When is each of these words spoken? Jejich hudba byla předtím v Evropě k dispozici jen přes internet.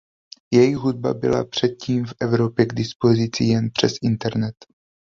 Jejich 0.53 0.77
hudba 0.77 1.13
byla 1.13 1.45
předtím 1.45 2.05
v 2.05 2.13
Evropě 2.21 2.65
k 2.65 2.73
dispozici 2.73 3.43
jen 3.43 3.69
přes 3.73 3.93
internet. 4.01 4.55